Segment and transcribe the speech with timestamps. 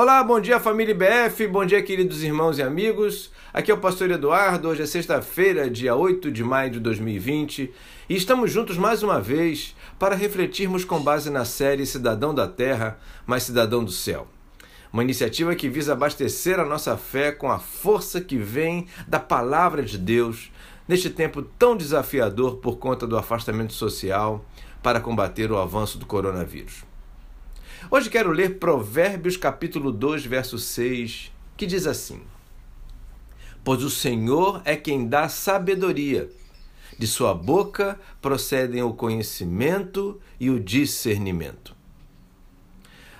[0.00, 3.32] Olá, bom dia família IBF, bom dia queridos irmãos e amigos.
[3.52, 7.74] Aqui é o pastor Eduardo, hoje é sexta-feira, dia 8 de maio de 2020,
[8.08, 12.96] e estamos juntos mais uma vez para refletirmos com base na série Cidadão da Terra,
[13.26, 14.28] mas Cidadão do Céu.
[14.92, 19.82] Uma iniciativa que visa abastecer a nossa fé com a força que vem da palavra
[19.82, 20.52] de Deus
[20.86, 24.44] neste tempo tão desafiador por conta do afastamento social
[24.80, 26.86] para combater o avanço do coronavírus.
[27.90, 32.20] Hoje quero ler Provérbios capítulo 2, verso 6, que diz assim:
[33.64, 36.28] Pois o Senhor é quem dá sabedoria,
[36.98, 41.74] de sua boca procedem o conhecimento e o discernimento.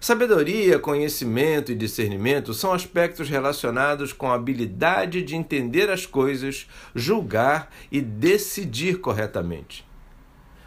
[0.00, 7.70] Sabedoria, conhecimento e discernimento são aspectos relacionados com a habilidade de entender as coisas, julgar
[7.90, 9.84] e decidir corretamente.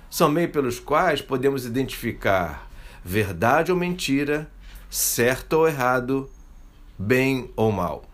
[0.10, 2.67] São meios pelos quais podemos identificar
[3.04, 4.50] verdade ou mentira,
[4.90, 6.30] certo ou errado,
[6.98, 8.06] bem ou mal.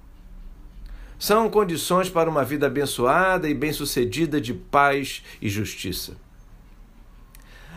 [1.17, 6.17] São condições para uma vida abençoada e bem-sucedida de paz e justiça.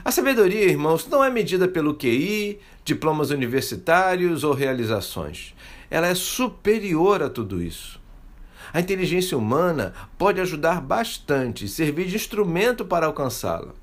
[0.05, 5.55] A sabedoria, irmãos, não é medida pelo QI, diplomas universitários ou realizações.
[5.91, 8.01] Ela é superior a tudo isso.
[8.73, 13.75] A inteligência humana pode ajudar bastante servir de instrumento para alcançá-la.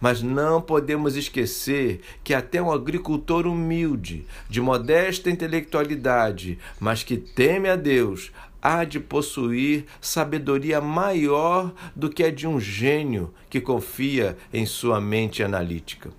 [0.00, 7.68] Mas não podemos esquecer que até um agricultor humilde, de modesta intelectualidade, mas que teme
[7.68, 14.36] a Deus, há de possuir sabedoria maior do que a de um gênio que confia
[14.52, 16.10] em sua mente analítica.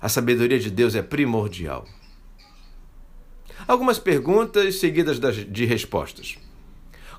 [0.00, 1.86] A sabedoria de Deus é primordial.
[3.68, 6.36] Algumas perguntas seguidas de respostas.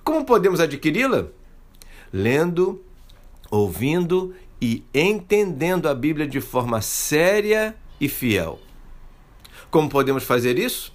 [0.04, 1.28] Como podemos adquiri-la?
[2.12, 2.84] Lendo,
[3.50, 8.62] ouvindo e entendendo a Bíblia de forma séria e fiel.
[9.70, 10.94] Como podemos fazer isso?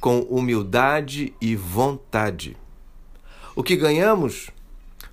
[0.00, 2.56] Com humildade e vontade.
[3.54, 4.50] O que ganhamos?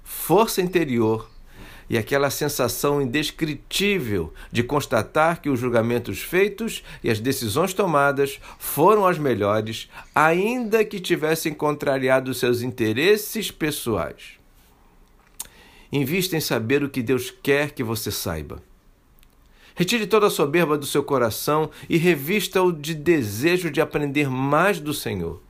[0.04, 1.30] Força interior
[1.88, 9.06] e aquela sensação indescritível de constatar que os julgamentos feitos e as decisões tomadas foram
[9.06, 14.37] as melhores, ainda que tivessem contrariado seus interesses pessoais.
[15.92, 18.62] Invista em saber o que Deus quer que você saiba.
[19.76, 24.94] Retire toda a soberba do seu coração e revista-o de desejo de aprender mais do
[24.94, 25.42] Senhor.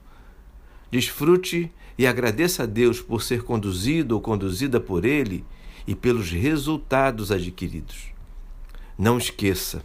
[0.90, 5.44] Desfrute e agradeça a Deus por ser conduzido ou conduzida por Ele
[5.86, 8.12] e pelos resultados adquiridos.
[8.98, 9.82] Não esqueça: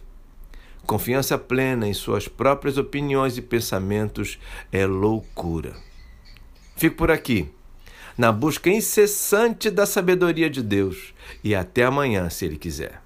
[0.86, 4.38] confiança plena em suas próprias opiniões e pensamentos
[4.70, 5.74] é loucura.
[6.76, 7.48] Fico por aqui
[8.16, 11.14] na busca incessante da sabedoria de Deus.
[11.42, 13.03] E até amanhã, se Ele quiser.